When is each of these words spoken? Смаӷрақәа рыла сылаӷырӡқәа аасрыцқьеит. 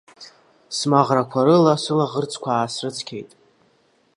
Смаӷрақәа 0.77 1.41
рыла 1.45 1.75
сылаӷырӡқәа 1.83 2.49
аасрыцқьеит. 2.53 3.31